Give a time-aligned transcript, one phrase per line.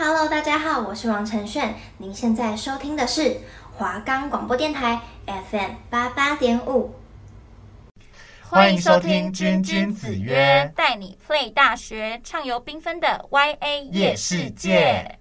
[0.00, 3.38] Hello，大家好，我是王承炫，您现在收听的是
[3.72, 6.94] 华冈广播电台 FM 八八点五。
[8.48, 15.18] 欢迎收听《君君子约》，带你 play 大学，畅游缤纷的 YA 夜世界。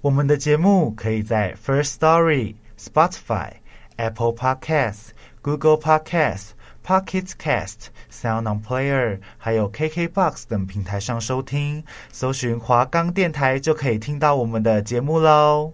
[0.00, 3.50] 我们的节目可以在 First Story、Spotify、
[3.96, 5.08] Apple Podcasts、
[5.42, 6.52] Google Podcasts、
[6.84, 15.72] Pocket Cast、Sound On Player，还有 KKBox 等平台上收听，搜寻华冈电台就可以听到我们的节目喽。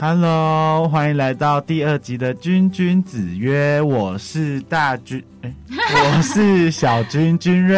[0.00, 5.24] Hello，欢迎来到第二集的《君君子约》，我是大君。
[5.42, 5.54] 欸
[5.94, 7.76] 我是小军君瑞，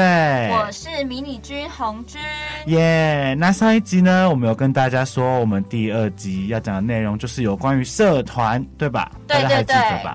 [0.51, 2.21] 我是迷你军红军。
[2.67, 9.11] 耶！Yeah, 那上一集呢，我们有跟大家说，我们第二集要讲的内容就是有关于社团，对吧？
[9.27, 9.75] 对对对。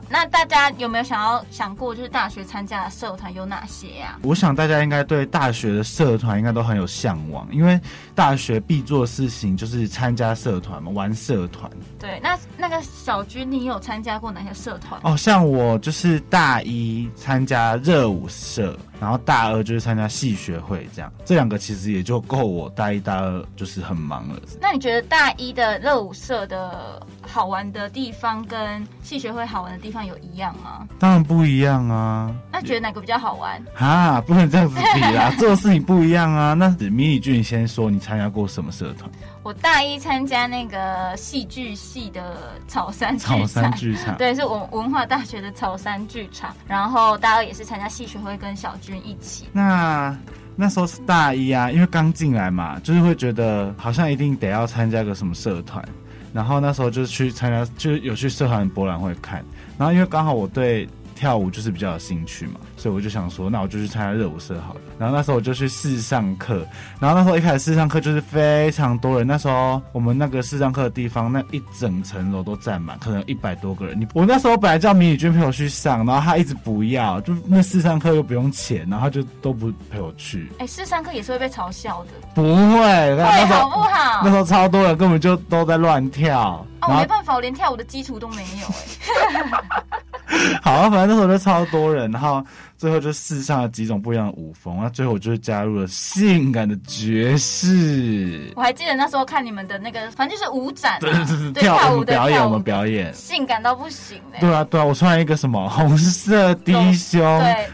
[0.10, 4.20] 那大家有没有想要想过，就是大学参加的社团有哪些呀、啊？
[4.24, 7.80] 我想大家应该对大学的社团应该都很有向往，因为
[8.14, 11.70] 大学必做的事情就是参加社团嘛，玩社团。
[11.98, 15.00] 对，那那个小军，你有参加过哪些社团？
[15.04, 17.76] 哦，像我就是大一参加。
[17.78, 24.40] 热舞社，然后大二就是参加系学会，这样这两个其实也就够我大一、大二就是很忙了。
[24.60, 30.88] 那你觉得大一的热舞社的好玩的地方跟系学会好玩的地方有一样吗？
[31.00, 32.34] 当然不一样啊。
[32.52, 33.64] 那觉得哪个比较好玩？
[33.78, 36.54] 啊，不能这样子比啦， 做的事情不一样啊。
[36.54, 39.10] 那迷你君，你先说你参加过什么社团？
[39.42, 46.54] 我大一参加那个戏剧系的草山草山剧场，对，是文文化大学的草山剧场。
[46.68, 49.46] 然后大二也是参加戏学会，跟小一起。
[49.52, 50.18] 那
[50.56, 55.84] 那时候是大一啊，因为刚进来嘛，就是会觉得好像一定得要参加个什么社团。
[56.32, 59.44] 然后那时候就去参加，就有去社团博览会看。
[59.78, 60.88] 然后因为刚好我对
[61.20, 62.54] 跳舞就是比较有兴趣嘛。
[62.78, 64.82] 所以我就想说，那我就去参加热舞社好了。
[64.98, 66.66] 然后那时候我就去试上课，
[67.00, 69.28] 然后那时候一开始试上课就是非常多人。
[69.28, 74.00] 那时候我们那个试上课的地方，那一整层楼都站满，可能一百多个人。
[74.00, 80.50] 你我那时候本来叫米宇君陪我去上，然后他一直不要，就那试上课又不用钱，然后他就都不陪我去。
[80.54, 82.12] 哎、欸，试上课也是会被嘲笑的。
[82.34, 84.22] 不会，会好不好？
[84.24, 86.66] 那时候超多人，根本就都在乱跳。
[86.82, 90.09] 哦，我没办法，我连跳舞的基础都没有哎、欸。
[90.62, 92.46] 好啊，反正那时候就超多人，然后。
[92.80, 98.54] 最后就试上了几种不一样的舞风，那最后我就加入了性感的爵士。
[98.56, 104.38] 我还记得那时候看你们的那个，反正就是舞展，啊，对对对，对跳舞的表演，我们表演，性感到不行嘞。
[104.40, 107.22] 对啊对啊，我穿了一个什么红色低胸，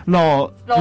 [0.06, 0.76] 露露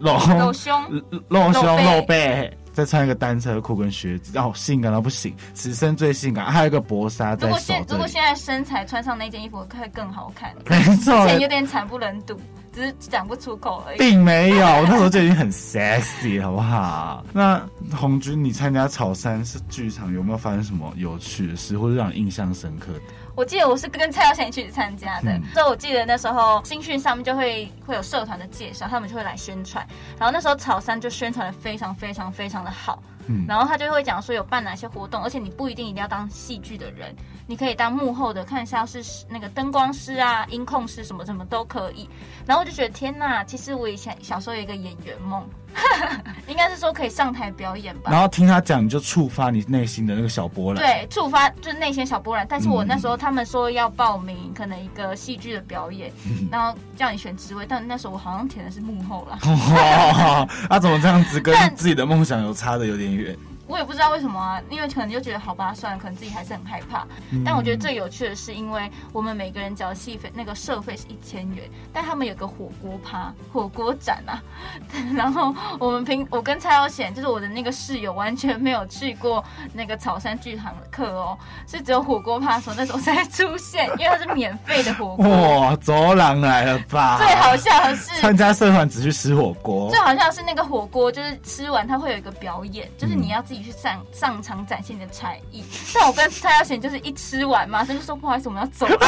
[0.00, 7.46] 露露胸，露胸露背，再穿一个单车裤跟靴子，哦，性感到不行，此生最性感，还有一个薄纱在手。
[7.48, 12.38] 如果现如果现在身材穿上那件衣服会更好看， 没错，之前有点惨不忍睹。
[12.72, 17.24] 只是讲不出口而已，并没有， 那时候就已经很 sexy，好不好？
[17.32, 17.60] 那
[17.92, 23.00] 红军，你参加草山是剧场，有没有发生什么有趣的事，或者让你印象深刻的？
[23.34, 29.86] 我记得我是跟蔡耀贤一起参加的，嗯、所以我记得那时候新训上面就会会有社团的介绍，他们就会来宣传，
[30.18, 33.02] 然后那时候草山就宣传的非常非常非常的好。
[33.26, 37.14] 嗯、然后他就会讲说有办哪些活动，而且你不一定一定要当戏剧的人，
[37.46, 42.08] 你可以当幕后的，看一下是那个灯光师啊、音控师什么什么都可以。
[42.44, 45.48] 然后我就觉得天哪，其实我以前小时候有一个演员梦。
[46.46, 50.82] 应该是说可以上台表演吧，然后听他讲，你就触发你内心的那个小波澜。
[50.82, 52.46] 对，触发就是内心小波澜。
[52.48, 59.38] 但是我那时候他们说要报名，可能一个戏剧的表演，嗯、然后叫你选职位，但那时候我好像填的是幕后了。
[59.74, 63.36] 哇， 他怎么这样子跟 自己的梦想有差的有点远？
[63.70, 67.06] 我也不知道为什么啊，因为可能就觉得好吧，算了，可能自己还是很害怕。
[67.30, 74.42] 嗯、但我觉得最有趣的是，因为我们每个人缴的戏费，那个社费是一千元，但他们有个火锅趴、火锅展啊。
[75.14, 79.42] 然后我们平，我跟蔡耀贤，就是我的那个室友，完全没有去过
[79.72, 81.38] 那个草山剧场的课哦，
[81.68, 85.28] 是只有火锅趴的时候那时候才出现，因为它是免费的火锅。
[85.28, 87.18] 哇，走廊来了吧？
[87.18, 89.88] 最好笑的是，参加社团只去吃火锅。
[89.90, 93.59] 最好笑的是那个火锅，就是吃完它会有一个表演，就是你要自己。
[93.62, 95.64] 去上上场展现你的才艺，
[95.94, 98.96] 但我跟蔡耀贤就是一吃完嘛，他就说不好意思，我们要走了。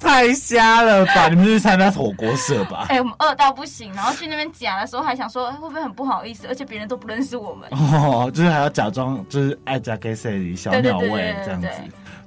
[0.00, 1.28] 太瞎了吧！
[1.28, 2.86] 你们是去参加火锅社吧？
[2.90, 7.68] 哎、欸，我们饿到不行，然后去那边夹的时候还想说会不会很不好意思，而且别人都不认识我们。
[7.70, 11.68] 哦，就是还要假装就是爱加给谁小鸟胃这样子。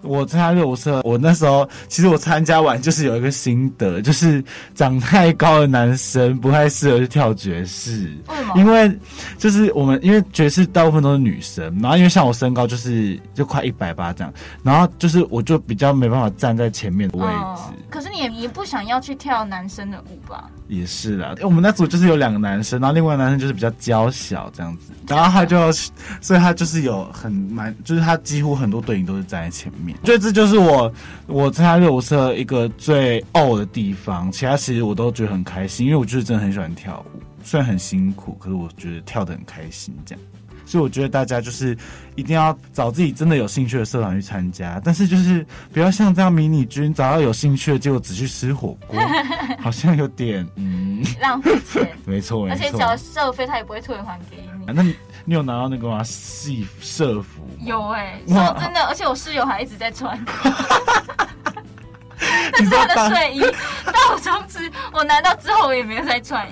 [0.01, 4.43] 我参加热舞社，我那时候其实我参加完就是有一个心得，就是
[4.75, 8.11] 长太高的男生不太适合去跳爵士。
[8.27, 8.53] 为什么？
[8.55, 8.91] 因为
[9.37, 17.31] 就是我们因为爵士大部分都是女生，然后因为像我身高就是就快一百八这样，然后就是我就比较没办法站在前面的位置。
[17.33, 20.49] 哦、可是你也也不想要去跳男生的舞吧？
[20.69, 25.71] 也是啦，我们那组就是有两个男生，然后另外男生就是比较娇小这样子，然后他就，
[26.21, 29.97] 所以他就是有很蛮，就是他几乎很多队影都是站在前面。
[30.05, 30.93] 所以这就是我
[31.25, 40.23] 我参加热舞社一个最傲的地方，其他其实我都觉得很开心，因为我就是真的很喜欢跳舞，虽然很辛苦，可是我觉得跳的很开心这样。
[40.69, 41.75] 所以我觉得大家就是
[42.15, 45.43] 一定要找自己真的有兴趣的社团去参加，但是就是
[45.73, 48.99] 不要像这样迷你君找到有兴趣的，结果只去吃火锅，
[49.59, 51.89] 好像有点嗯浪费钱。
[52.05, 52.65] 没错，没错。
[52.65, 54.67] 而且缴社费他也不会退还给你。
[54.67, 54.95] 啊、那你
[55.25, 56.03] 你有拿到那个吗？
[56.03, 57.41] 系社服？
[57.61, 60.15] 有哎、欸，说真的，而且我室友还一直在穿。
[62.57, 63.41] 这是他的睡衣，
[63.85, 64.59] 但我从此
[64.91, 66.47] 我难道之后我也没有再穿。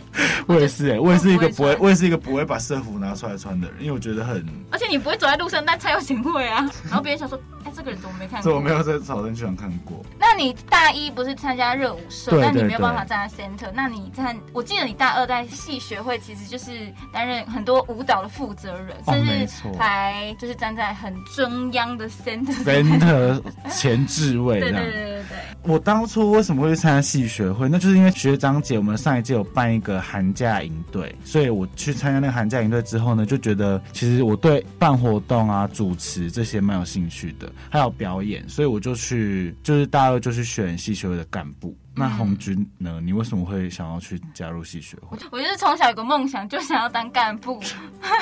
[0.47, 4.45] 我也是哎、欸，我也是一个不会，我也是一个不会把社服拿出来穿的人，因为我觉得很。
[4.71, 6.69] 而且你不会走在路上，但才有行会啊。
[6.85, 8.55] 然后别人想说，哎、欸，这个人怎么没看过？
[8.55, 10.03] 我没有在草根剧场看过。
[10.19, 13.71] 那你大一不是参加热舞社，但你没有办法站在 center。
[13.73, 19.47] 那你在，我记得你大二在戏学会，其实就是担任很多舞蹈的负责人，甚至
[19.77, 22.53] 还就是站在很中央的 center。
[22.63, 23.41] center
[23.71, 24.59] 前置位。
[24.59, 25.37] 对对对对对。
[25.63, 27.69] 我当初为什么会去参加系学会？
[27.69, 41.73] 那就是因为学长姐我们上一届有办一个寒假营队，所以我去参加那个寒假营队之后呢，就觉得其实我对办活动啊、主持这些蛮有兴趣的，还有表演，所以我就去，就是大二就去选系学会的干部。
[41.97, 43.01] 那红军呢？
[43.01, 45.17] 你为什么会想要去加入戏学会？
[45.31, 47.59] 我就是从小有个梦想，就想要当干部。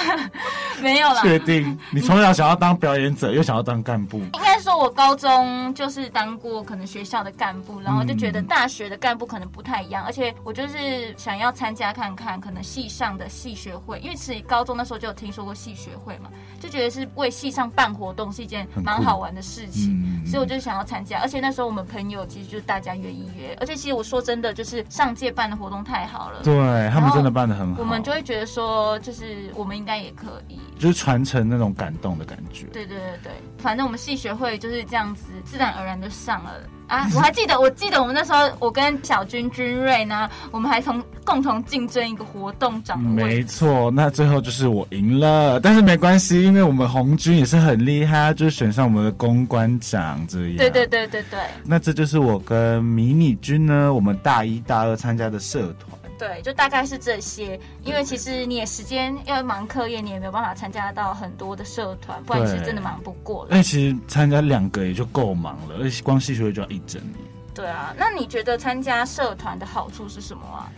[0.81, 1.21] 没有啦。
[1.21, 1.77] 确定？
[1.91, 4.19] 你从小想要当表演者，又想要当干部？
[4.19, 16.29] 应该说，我高中就是当过可能学校的干部，然后就觉得大学的干部可能不太一样，而且我就是想要参加看看，可能戏上的戏学会，因为其实高中那时候就有听说过戏学会嘛，
[16.59, 21.19] 就觉得是为戏上办活动是一件蛮好玩的事情，所以我就想要参加。
[21.19, 23.55] 而且那时候我们朋友其实就是大家约一约。
[23.65, 26.53] 而且其实我说真的，就是上届办的活动太好了，对
[26.91, 32.67] 他们真的办的很好，我们就会觉得说，就是我们应该也可以，就是传承那种感动的感觉。
[32.67, 36.51] 对对对对，反正我们戏学会就是这样子，自然而然就上了。
[36.87, 43.35] 啊，我还记得，我记得我们那时候，我跟小军军瑞呢，我们还同共同竞争一个活动长的位。
[43.37, 50.57] 没错，那最后就是我赢了，但是没关系，因为我们红军也是很厉害，就是选上我们的公关长这样。
[50.57, 51.39] 对对对对对。
[51.63, 55.99] 那这就是我跟迷你军呢，我们大一大二参加的社团。
[56.17, 63.49] 对，就大概是这些，因为其实你也时间要忙课业，你也没有办法参加到很多的社团，不然你是真的忙不过了。
[63.51, 67.15] 那，其实参加两个也就够忙了，而且光系学会就要一整年。
[67.53, 70.71] 对啊，那你觉得参加社团的好处是什么啊？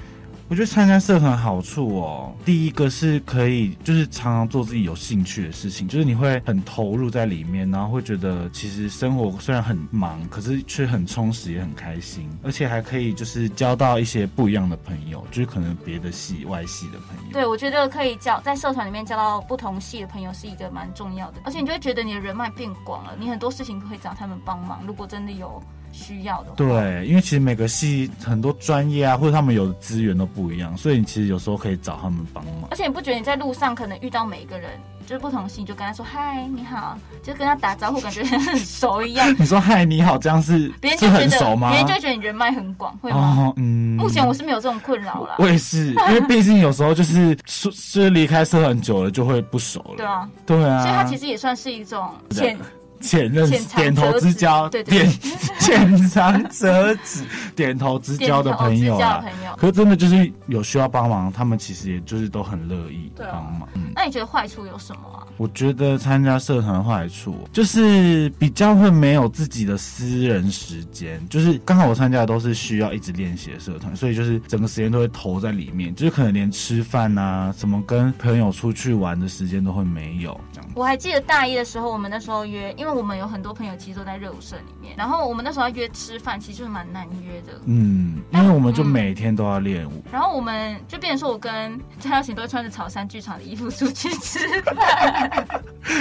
[0.50, 17.34] 我觉得参加社团好处哦，第一个是可以就是常常做自己有兴趣的事情，就是你会很投入在里面，然后会觉得其实生活虽然很忙，可是却很充实也很开心，而且还可以就是交到一些不一样的朋友，就是可能别的系外系的朋友。
[17.34, 24.82] 对，我觉得可以交在社团里面交到不同系的朋友是一个蛮重要的，而且你就会觉得你的人脉变广了，你很多事情可以找他们帮忙。
[24.88, 25.62] 如果真的有。
[25.92, 32.54] 需要的对，因为其实每个系很多专业啊，或者他们有的资源都不一样，所以你其实有时候可以找他们帮忙。
[32.70, 34.72] 而且你不觉得你在路上可能遇到每一个人，
[35.06, 39.34] 就是不同系，就跟他说嗨，你好，就跟他打招呼，感觉很熟一样。
[39.40, 41.70] 你说嗨，你好，这样是别人就觉得很熟吗？
[41.72, 43.36] 别人就觉得你人脉很广，会吗？
[43.40, 45.36] 哦，嗯，目前我是没有这种困扰了。
[45.40, 49.96] 我也是，因为毕竟有时候就是是离开社很久了就会不熟了。
[49.98, 52.58] 对啊，对啊，所以它其实也算是一种潜。
[53.00, 57.24] 浅认点头之交，对对对，点浅尝辄止，
[57.56, 59.24] 点头之交的朋友啊。
[59.58, 63.68] 可是真的就是有需要帮忙，他们其实也就是都很乐意帮忙。
[63.74, 65.26] 嗯，那你觉得坏处有什么啊？
[65.38, 80.70] 我觉得参加社团坏处就是比较会没有自己的私人时间，就是刚好我参加的都是需要一直练习的社团，所以就是整个时间都会投在里面，就是可能连吃饭啊，什么跟朋友出去玩的时间都会没有这样。
[80.76, 87.60] 我还记得大一的时候，我们那时候约，因为我们有很多朋友其实都在热舞社里面，然后我们那时候要约吃饭，其实就是蛮难约的。
[87.66, 95.48] 嗯，因为我们就每天都要练舞，然后我们就变成说，我跟蔡耀贤都会穿着草山剧场的衣服出去吃饭。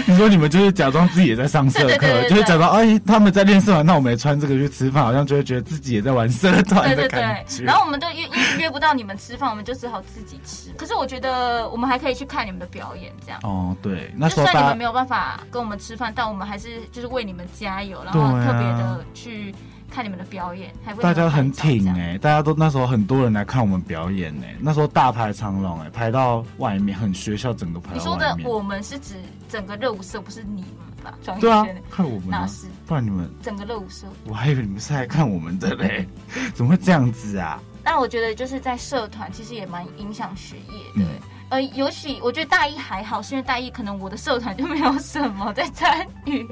[0.07, 7.65] 你说你们就是假装自己也在上社 课，就是假装哎他们在练社团，那我们也穿这个去吃饭，好像就会觉得自己也在玩社团的感觉。
[7.65, 10.71] 然后我们就约约约不到你们吃饭，我们就只好自己吃。
[10.77, 13.41] 可是我觉得我们还可以去看你们的表演，这样。
[13.45, 19.55] 哦，对，那时候就算你们没有办法跟我们吃饭，但我们还是就是为你们加油，然后特别的去。
[19.89, 27.95] 看你们的表演，还大家很挺哎、欸，大家都那时候很多人来看我们表演哎、欸，那时候大排长龙哎、欸，排到外面，很学校整个排到。
[27.97, 29.15] 你说的我们是指
[29.49, 30.71] 整个热舞社，不是你们
[31.05, 31.15] 吧？
[31.41, 36.07] 对啊，看我们那是，不然你们整个热舞社，我还以为你们是来看我们的嘞，
[36.53, 37.63] 怎么会这样子啊？
[37.85, 41.09] 那我觉得就是在社团，其实也蛮影响学业的。
[41.09, 46.47] 嗯呃，尤其我觉得大一还好，是因为大一可能我的社团就没有什么在参与，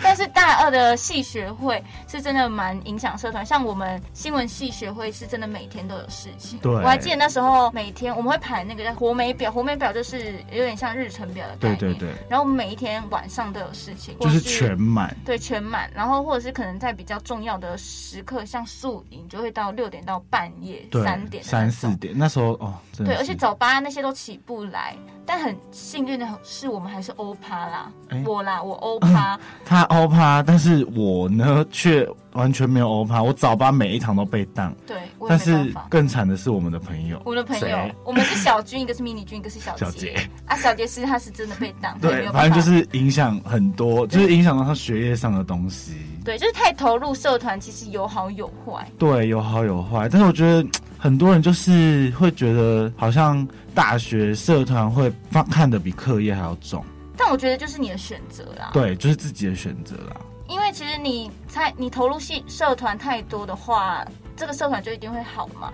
[0.00, 3.44] 但是大二的系学会是真的蛮影响社团。
[3.44, 6.58] 像我们新闻系学会是真的每天都有事情。
[6.60, 11.78] 对，我还记得那时候每天我们会排那个叫活美表，活美表就是有点像日程表的概念。
[11.78, 12.14] 对对对。
[12.28, 15.16] 然后我们每一天晚上都有事情，就是全满。
[15.24, 15.90] 对，全满。
[15.92, 22.14] 然后或者是可能在比较重要的时刻，像宿营就会到六点到半夜三点、三四点。
[22.16, 27.92] 那时候哦，对，而且早八那些都起不来，但很幸运的是，我们还是欧趴啦。
[28.08, 33.22] 欸、我啦，我欧趴、 嗯，他欧趴，但是我呢却完全没有欧趴。
[33.22, 34.74] 我早八每一堂都被当。
[34.86, 34.96] 对，
[35.28, 40.16] 但是更惨的是我们的朋友，我们的朋友，我们是小军，一个是迷你军，一个是小杰。
[40.16, 41.96] 小啊，小杰是他是真的被当。
[42.00, 45.92] 对，反正就是影响很多，就是影响到他学业上的东西。
[46.24, 48.86] 对，就是太投入社团，其实有好有坏。
[48.98, 50.66] 对，有好有坏，但是我觉得。
[50.98, 56.84] 很多人就是会觉得，好像大学社团会放看得比课业还要重。
[57.16, 58.70] 但我觉得就是你的选择啦。
[58.72, 60.16] 对，就是自己的选择啦。
[60.48, 64.04] 因为其实你太你投入系社团太多的话，
[64.36, 65.72] 这个社团就一定会好嘛。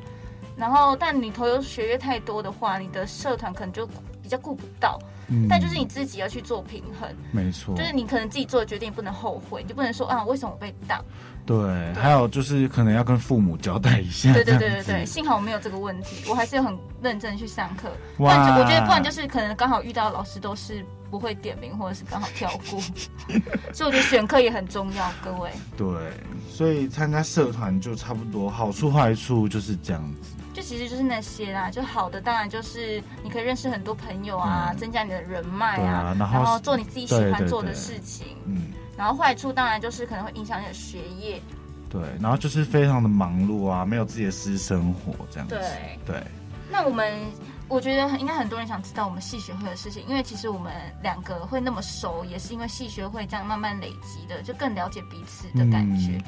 [0.57, 3.87] 然后，但你投入学业太多的话，你的社团可能就
[4.23, 4.99] 比较顾不到。
[5.29, 5.47] 嗯。
[5.49, 7.09] 但就是你自己要去做平衡。
[7.33, 7.75] 没错。
[7.77, 11.03] 就是你可能自己做的决定不能后悔，你就不能说啊，为什么我被当？
[11.47, 14.33] 对，还有就是可能要跟父母交代一下。
[14.33, 17.91] 对对对对对，幸好我没有这个问题，我还是有很认真去上课。
[18.19, 22.81] 哇，我觉得不然就是可能刚好遇到老师都是不会点名，或者是刚好跳过，
[23.75, 25.51] 所以我觉得选课也很重要，各位。
[25.77, 25.87] 对，
[26.49, 30.31] 所以参加社团就差不多，好处坏处就是这样子。
[30.55, 38.29] 就其实就是那些啦，就好的当然就是你可以认识很多朋友啊，嗯、增加你的人脉啊，啊然，然后做你自己喜欢做的事情。
[38.47, 38.73] 对对对嗯。
[38.97, 41.41] 然后坏处当然就是可能会影响你的学业，
[41.89, 45.55] 对，然后就是非常的忙碌啊，没有自己的私生活这样子。
[45.57, 46.23] 对对。
[46.71, 47.21] 那我们
[47.69, 50.73] 我觉得应该很多人想知道我们系学会的事情，因为其实我们
[51.03, 56.13] 两个会那么熟，也是因为系学会这样慢慢累积的，就更了解彼此的感觉。
[56.17, 56.23] 嗯，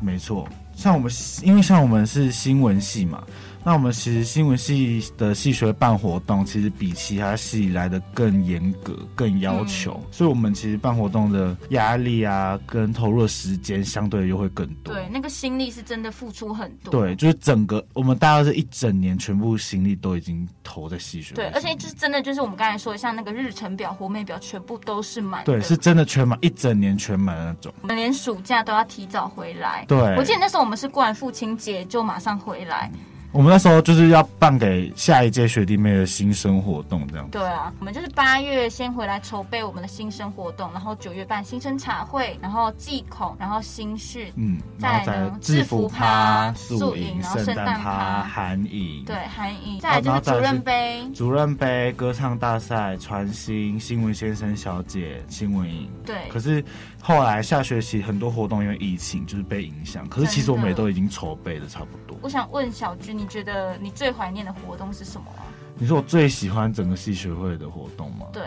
[0.00, 1.10] 没错，像我们
[1.42, 3.22] 因为像我们是新闻系嘛。
[3.66, 14.94] 那我们其实新闻系的系学会办活动，其实比其他系来的更严格、更要求，嗯，所以我们其实办活动的压力啊，跟投入的时间相对又会更多。
[14.94, 16.92] 对，那个心力是真的付出很多。
[16.92, 21.42] 对，就是整个我们大概是一整年全部心力都已经投在系学会。
[21.42, 25.44] 对，而且就是真的就是我们刚才说的，像那个日程表、活妹表，全部都是满。
[25.44, 27.74] 对，是真的全满，一整年全满的那种。
[27.82, 29.84] 我们连暑假都要提早回来。
[29.88, 32.88] 对，我记得那时候我们是过完父亲节就马上回来。
[33.36, 37.28] 我们那时候就是要办给下一届学弟妹的新生活动，这样。
[37.28, 55.86] 对啊，我们就是八月先回来筹备我们的新生活动，然后九月办新生茶会，然后祭孔，然后新训，嗯，再来呢制服趴、宿营，然后圣诞趴、韩营，对，韩营，再来就是主任杯、主任杯、歌唱大赛、传新、新闻先生小姐、新闻营。
[56.06, 56.64] 对，可是。
[57.06, 62.18] 后来下学期很多活动因为疫情就是被影响，可是其实我们也都已经筹备的差不多。
[62.20, 65.46] 我想问小军，你觉得你最怀念的活动是什么啊？
[65.78, 68.26] 你说我最喜欢整个系学会的活动吗？
[68.32, 68.42] 对，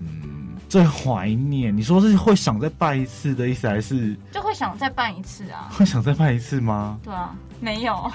[0.00, 1.76] 嗯，最怀念。
[1.76, 5.70] 你说是会想再办一次的意思，还是就会想再办一次啊？
[5.70, 6.98] 会想再办一次吗？
[7.04, 8.10] 对啊，没有。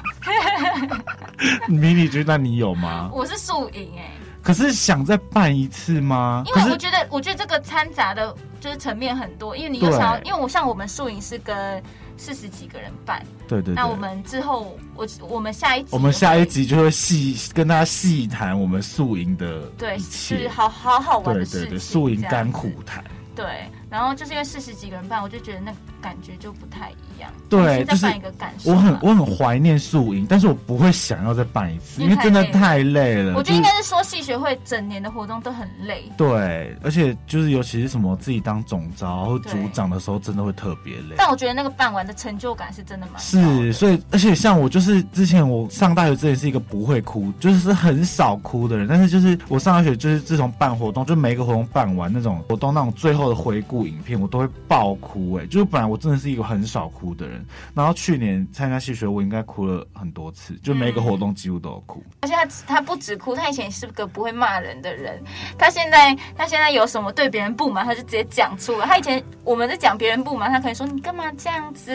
[1.69, 3.09] 迷你军，那你有吗？
[3.13, 4.11] 我是宿营哎。
[4.41, 6.43] 可是想再办一次吗？
[6.45, 8.35] 因为我觉得，我觉得这个掺杂的。
[8.65, 11.81] 就是层面很多，因为你又想要，因为我像我们宿营是跟
[12.17, 13.75] 四十几个人办，对对，对。
[13.75, 23.03] 那我们之后，我我们下一集，我们下一集就会细跟大家细谈我们宿营的对，就是好好好玩的事情，对对对，宿营甘苦谈。
[23.35, 27.14] 对，然后就是因为四十几个人办，我就觉得那感觉就不太一样。
[27.47, 28.71] 对，就是一个感受。
[28.71, 33.35] 我很我很怀念宿营，但是我不会想要再办一次，因为真的太累了。
[33.35, 36.03] 我觉得应该是说戏学会整年的活动都很累。
[36.17, 41.15] 对，而且就是尤其是什么自己当总招或组长的时候，真的会特别累。
[41.17, 43.21] 但我觉得那个办完的成就感是真的蛮。
[43.21, 53.25] 是，所以而且像我就是之前我上大学之前是一个不会哭，就是很少哭的人，但是就是我上大学就是自从办活动，就每一个活动办完那种活动那种最后。
[53.25, 55.47] 的回顾影片，我都会爆哭哎、欸！
[55.47, 62.01] 就是本来我真的是一个很少哭的人，然后去年参加戏学，我应该哭了很多次，就每个活动几乎都有哭。
[62.05, 62.45] 嗯、而且他
[62.75, 65.21] 他不止哭，他以前是个不会骂人的人，
[65.57, 68.85] 他现在他现在有什么对别人不满，他就直接讲出来。
[68.87, 71.91] 他以前我们在讲别人不满，他可以说你干嘛这样子，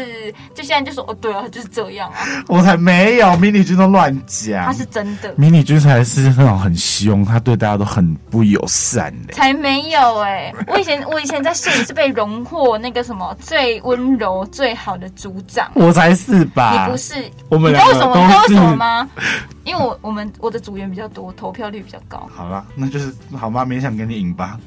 [0.54, 2.18] 就现在就说哦对啊，就是这样啊。
[2.48, 5.32] 我才没有，迷你君都乱讲，他是真的。
[5.36, 9.34] 迷你君才是那种很凶，他对大家都很不友善的、欸。
[9.34, 11.20] 才没有哎、欸，我以前我。
[11.20, 15.70] 以前在市里是被荣获那个什么最温柔最好团的组长。
[15.74, 16.84] 我才是吧？
[16.84, 17.14] 你不是？
[17.48, 18.16] 我们你知道为什么？
[18.20, 19.10] 你知道为什么吗？
[19.64, 22.28] 因为我我们我的组员比较多，投票率比较高。
[22.32, 24.60] 好了，那就是好吧，勉强给你赢吧。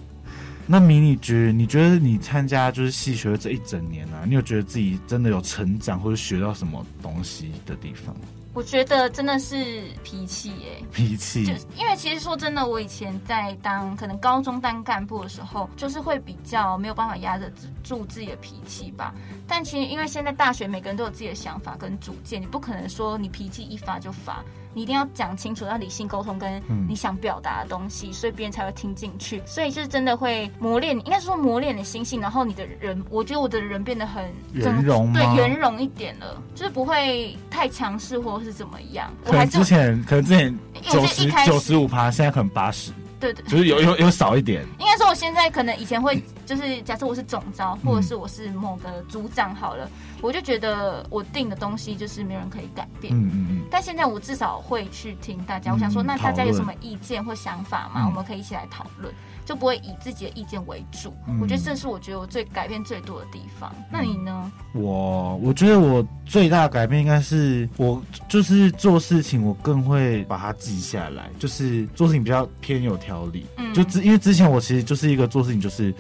[0.65, 8.15] 那迷你橘，你觉得你参加就是戏学这一整年啊，你有觉得自己真的有成长或者学到什么东西的地方？
[8.53, 11.43] 我觉得真的是脾气耶，脾气。
[11.43, 17.51] 就因为其实说真的，我以前在当可能高中当干部的时候，就是会比较没有办法压得
[17.83, 19.13] 住自己的脾气吧。
[19.47, 24.43] 但其实因为现在大学每个人都有自己的想法跟主见，你不可能说你脾气一发就发。
[24.73, 29.41] 你一定要讲清楚，要理性沟通，跟你想表达的东西，嗯、所以别人才会听进去。
[29.45, 39.13] 所以就是真的会磨练你，应该是说磨练你心性，然后你的人，我觉得我的人变得很圆融，对，圆融一点了，就是不会太强势或者是怎么样。
[39.25, 42.91] 我还之前可能之前九十九十五趴，现在可能八十。
[43.19, 44.65] 对对，就是有有有少一点。
[44.79, 49.89] 应该说，我现在可能以前会，就是假设我是总招，或者是我是某个组长好了，
[50.21, 53.13] 我就觉得我定的东西就是没有人可以改变。
[53.13, 53.61] 嗯嗯嗯。
[53.71, 58.05] 但现在我至少会去听大家，我想说，那大家有什么意见或想法吗？
[58.05, 59.13] 我们可以一起来讨论，
[59.45, 61.13] 就不会以自己的意见为主。
[61.41, 63.73] 我觉得这是我觉得我最改变最多的地方。
[63.91, 64.51] 那你呢？
[64.73, 73.45] 我我觉得我最大的改变应该是我就是做事情，我更会把它记下来，就是做事情比较偏有条理。
[73.57, 75.93] 嗯，就之因为之前我其实就是一个做事情就是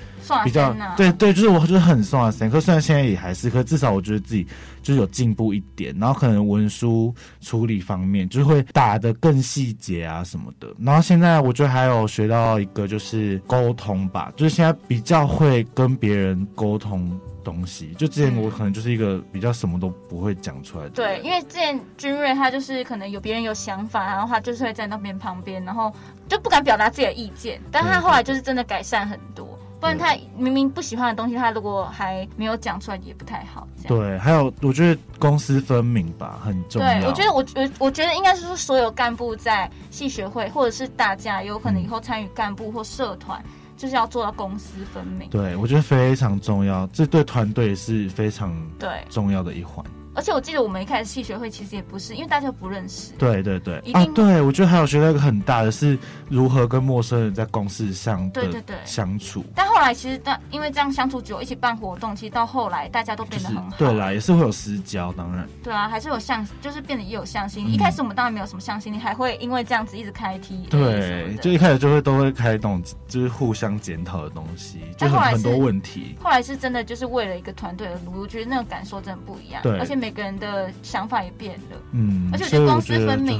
[0.43, 2.49] 比较对对，就是我就是很松啊散。
[2.49, 4.47] 可虽然现在也还是，可至少我觉得自己
[4.81, 5.95] 就是有进步一点。
[5.99, 10.67] 然后可能文书处理方面就是会打的更细节啊什么的。
[10.79, 17.19] 然后现在我觉得还有学到一个就是沟通吧，就是现在比较会跟别人沟通。
[17.43, 20.91] 东西就之前我可能就是一个比较什么都不会讲出来的。
[20.91, 25.93] 对，因为之前君瑞他就是可能有别人有想法，然后他就是会在那边旁边，然后
[26.29, 27.59] 就不敢表达自己的意见。
[27.69, 33.67] 但他后来就是真的改善很多，不然他明明不喜欢的东西，他如果还没有讲出来也不太好。
[33.85, 37.01] 对，还有我觉得公私分明吧，很重要。
[37.01, 43.37] 对，我觉得我我我觉得应该是说所有干部在系学会，或者是大家有可能以后参与干部或社团。
[43.45, 49.83] 嗯就是要做到公私分明，对，我觉得非常重要，这对团队是非常对重要的一环。
[50.15, 53.13] 而且我记得我们一开始系学会其实也不是，因为大家不认识。
[53.17, 55.97] 对对对，一定啊，对，我觉得还有学到一个很大的是
[56.29, 59.43] 如何跟陌生人在公事上对对对相处。
[59.55, 63.69] 但后来其实但因为这样相处久，一起办活动，其实到后来大家都变得很好。
[63.71, 65.47] 就是、对啦，也是会有私交，当然。
[65.63, 67.65] 对啊，还是有向，就是变得也有向心。
[67.67, 70.67] 嗯、一开始我们当然没有什么向心，你还会因为这样子一直开 T。
[70.69, 76.15] 对，就一开始就会都会开那种就是互相检讨的东西，就很很多问题。
[76.21, 79.61] 后来是真的就是为了一个团队而努力，我觉得那个感受真的不一样。
[79.63, 80.69] 对，而且每个人的。
[80.81, 83.39] 想法也变了，嗯，而且我觉得公私分明，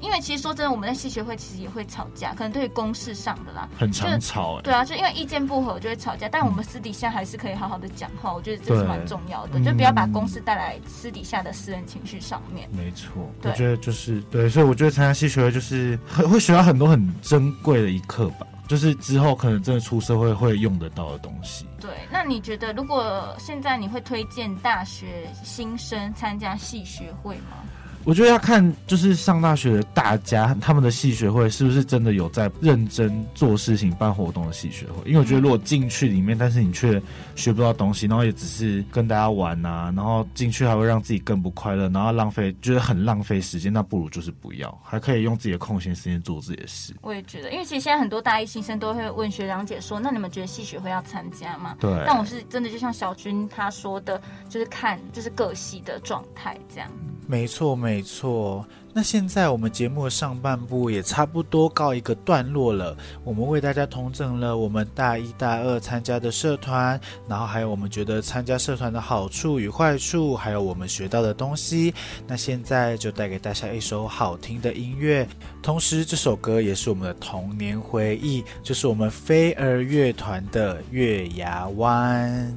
[0.00, 12.68] 因为其实说真的，我们在戏学会其实也会吵架，可能对于公事上的啦，很常吵，对啊，就因为意见不合就会吵架，但我们私底下还是可以好好的讲话，我觉得这是蛮重要的，就不要把公事带来私底下的私人情绪上面。
[12.72, 18.46] 没错，我觉得就是对，所以我觉得参加戏学会就是很会学到很多很珍贵的一课吧。
[18.72, 21.66] 就是之后可能真的出社会会用得到的东西。
[21.78, 27.58] 对，那你觉得如果现在你会推荐大学新生参加系学会吗？
[28.04, 35.02] 我觉得要看，就是上大学的大家，他们的系学会是不是真的有在认真做事情、办活动的系学会？
[35.06, 37.00] 因为我觉得，如果进去里面，但是你却
[37.36, 46.94] 学不到东西，然后也只是跟大家玩啊，然后进去还会让自己更不快乐，然后浪费，觉得很浪费时间，那不如就是不要，还可以用自己的空闲时间做自己的事。
[47.02, 52.02] 我也觉得，因为其实现在很多大一新生都会问学长姐说：“那你们觉得系学会要参加吗？”对。
[52.06, 56.90] 但我是真的就像小军他说的，就是看就是各系的状态这样。
[57.28, 58.64] 没错，没没错。
[58.94, 62.96] 那现在我们节目的上半部也差不多告一个段落了。
[63.22, 71.92] 我们为大家统整了我们大一、大二参加的社团，然后还有我们觉得参加社团的好处与坏处，还有我们学到的东西。
[72.26, 75.28] 那现在就带给大家一首好听的音乐，
[75.62, 82.56] 同时这首歌也是我们的童年回忆，就是我们飞儿乐团的《月牙湾》。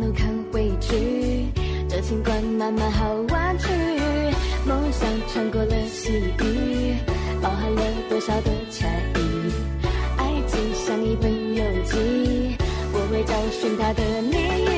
[0.00, 1.46] 路看回去，
[1.88, 3.68] 这情关慢慢好弯曲。
[4.66, 6.94] 梦想穿过了细雨，
[7.40, 9.18] 包含了多少的差异？
[10.16, 12.56] 爱情像一本游记，
[12.92, 14.36] 我会找寻它的谜
[14.72, 14.75] 语。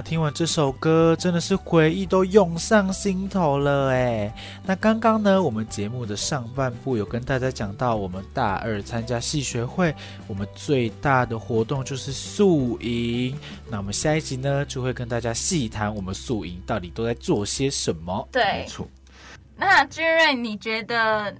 [0.00, 4.34] 哇，听完这首歌，真的是回忆都涌上心头了哎。
[4.64, 9.94] 那刚刚呢，我们节目的上半部有跟大家讲到，我们大二参加系学会，
[10.26, 13.38] 我们最大的活动就是宿营。
[13.68, 18.26] 那我们下一集呢，就会跟大家细谈我们宿营到底都在做些什么。
[18.32, 18.88] 对，没错。
[19.54, 21.34] 那君瑞，你觉得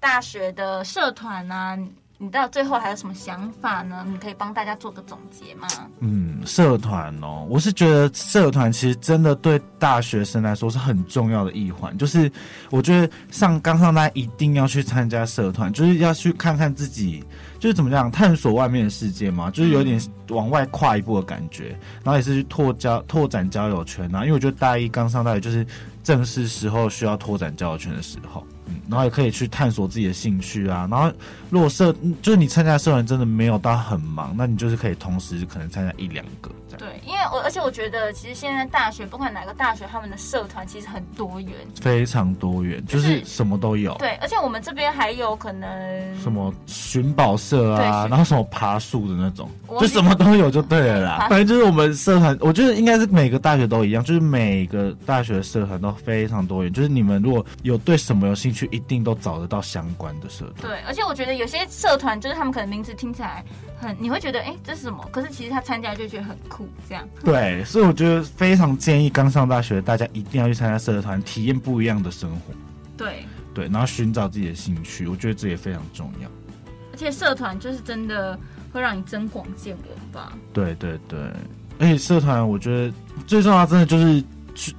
[0.00, 1.78] 大学的社团呢、啊？
[2.18, 4.02] 你到最后还有什么想法呢？
[4.08, 5.68] 你可以帮大家做个总结吗？
[6.00, 11.96] 嗯，社团哦，我是觉得社团其实真的对大学生来说是很重要的一环。
[11.98, 12.32] 就是
[12.70, 17.22] 我觉得上刚上大家一定要去参加社团，就是要去看看自己，
[17.58, 20.00] 就是怎么讲，探索外面的世界嘛，就是有点
[20.30, 21.78] 往外跨一步的感觉。
[22.02, 25.66] 然后也是去拓交拓展交友圈啊，因为我觉得大一刚上大学就是
[26.02, 28.42] 正是时候需要拓展交友圈的时候。
[28.66, 30.86] 嗯，然后也可以去探索自己的兴趣啊。
[30.90, 31.10] 然后，
[31.50, 36.78] 如果社就是你参加社团真的没有到很忙，那你就是可以同时可能参加一两个这样。
[36.78, 43.94] 对，因为我而且我觉得，其实现在大学不管哪个大学，他们的社团其实很多元，非常多元，就是什么都有。
[43.98, 45.68] 对，而且我们这边还有可能
[46.20, 49.50] 什么寻宝社啊，然后什么爬树的那种，
[49.80, 51.26] 就什么都有就对了啦。
[51.28, 56.72] 反正就是我们社团，我觉得应该是每个大学都一样，就是每个大学的社团都非常多元。
[56.72, 60.70] 就是你们如果有对什么有兴趣，去一定都找得到相关的社团。
[60.70, 63.44] 对，而且我觉得有些社团就是他们可能名字听起来
[63.78, 65.06] 很，你会觉得哎、欸，这是什么？
[65.12, 67.06] 可是其实他参加就觉得很酷，这样。
[67.22, 72.54] 对，所以我觉得非常建议刚上大学大家一定要去参加社团，体验不一样的生活。
[72.96, 76.28] 对对，然后寻找自己的兴趣，我觉得这也非常重要。
[76.92, 78.38] 而且社团就是真的
[78.72, 80.32] 会让你增广见闻吧？
[80.54, 81.18] 对对对，
[81.78, 82.94] 而且社团我觉得
[83.26, 84.24] 最重要，真的就是。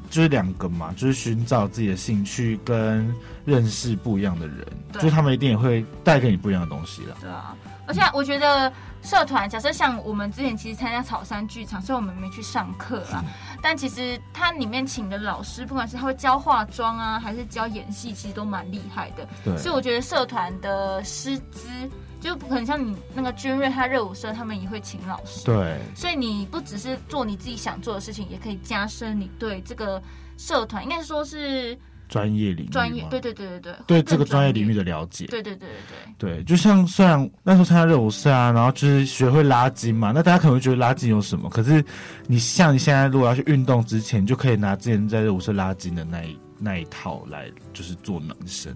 [0.10, 3.14] 就是两个嘛，就是寻找自己的兴趣跟
[3.46, 7.16] 认识不一样的人，就是他们一定也会带给你不一样的东西了。
[7.22, 8.72] 对啊，而且我觉得
[9.04, 19.28] 社团，假设像我们之前其实参加草山剧场，虽然我们没去上课啊，嗯、但其实它里面请的老师，不管是他会教化妆啊，还是教演戏，其实都蛮厉害的。
[19.44, 21.68] 对，所以我觉得社团的师资。
[22.20, 30.02] 就不可能像你那个君瑞，他热舞社他们也会请老师，对，所以你不只是做你自己想做的事情，也可以加深你对这个
[30.36, 35.78] 社团，应该说是专业领域，专业，对对对对对，对这个专业领域的了解，对对对对
[36.18, 41.50] 对，对，就像虽然那时候参加热舞社啊，然后就是学会拉筋嘛，那大家可能会觉得拉筋有什么？
[41.50, 41.84] 可是
[42.28, 48.76] 你像你现在如果要去运动之前，就可以拿之前在热舞社拉筋的那一那一套来，就是做暖身。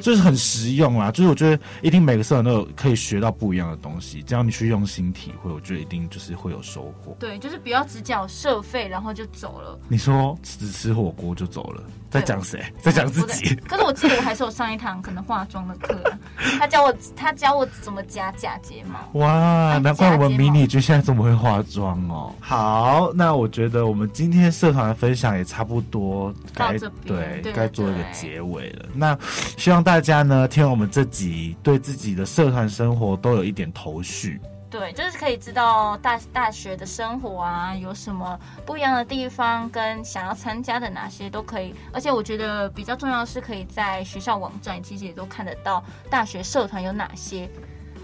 [0.00, 7.16] 就是很实用啦，就是我觉得一定每个社团都有可以学到不一样的东西，只要你去用心体会，我觉得一定就是会有收获。
[7.18, 9.76] 对，就是不要只缴社费然后就走了。
[9.88, 12.62] 你说只吃火锅就走了，在讲谁？
[12.80, 13.54] 在讲自己。
[13.66, 16.00] 可是我记得我还是有上一堂可能化妆的课，
[16.58, 19.20] 他教我他教我怎么夹假睫毛。
[19.20, 22.32] 哇，难怪我们迷你君现在这么会化妆哦。
[22.40, 28.86] 好，那我觉得我们今天社团的分享也差不多该对该做一个结尾了。
[28.94, 29.18] 那
[29.58, 29.82] 希望。
[29.82, 34.40] 大家呢，听我们这集，对自己的社团生活都有一点头绪。
[34.72, 41.74] 对，就是可以知道大大学的生活啊，有什么不一样的地方，跟想要参加的哪些都可以。
[41.92, 47.50] 而且我觉得比较重要的是，可以在学校网站其实也都看得到大学社团有哪些。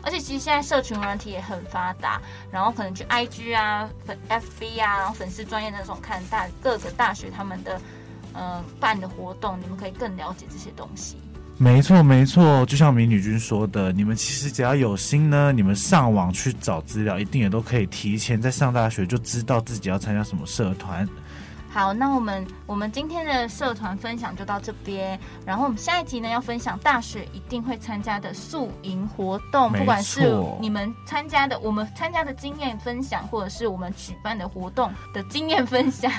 [0.03, 2.21] 而且其实现在社群软体也很发达，
[2.53, 7.81] 然后可能去 IG 啊、粉 FB 啊，然后粉丝专业那种看大各个大学他们的
[8.35, 11.17] 呃办的活动，你们可以更了解这些东西。
[11.61, 21.07] 没错，没错，就像迷女君说的，你们其实只要有心呢，你们上网去找资料，一定也都可以提前在上大学就知道自己要参加什么社团。
[21.71, 36.11] 好，那我们我们今天的社团分享就到这边，然后我们下一集呢要分享大学一定会参加的宿营活动，不管是你们参加的，我们参加的经验分享，或者是我们举办的活动的经验分享，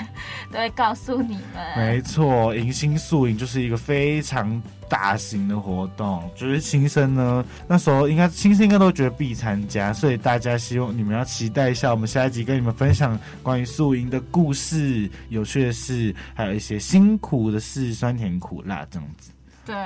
[0.52, 1.76] 都会告诉你们。
[1.76, 15.08] 没错，迎新宿营就是一个非常大型的活动，就是新生呢那时候应该新生应该都觉得必参加，所以大家希望你们要期待一下，我们下一集跟你们分享关于宿营的故事。
[15.28, 19.30] 有趣的事，还有一些辛苦的事，酸甜苦辣这样子。
[19.64, 19.76] 对，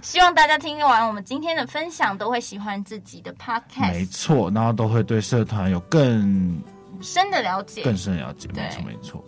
[0.00, 3.92] 希望大家听完我们今天的分享，都会喜欢自己的 podcast。
[3.92, 6.62] 没错，然后都会对社团有更
[7.02, 8.48] 深的了解，更深的了解。
[8.54, 9.24] 没错，没错。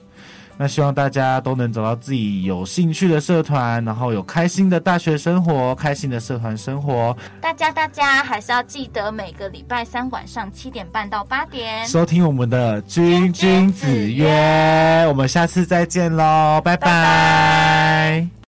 [0.58, 7.16] 那希望大家都能找到自己有兴趣的社团，然后有开心的大学生活，开心的社团生活。
[7.40, 15.04] 大家大家还是要记得每个礼拜三晚上七点半到八点收听我们的君君子约。
[15.08, 16.86] 我们下次再见喽，拜拜。
[16.86, 18.35] 拜拜。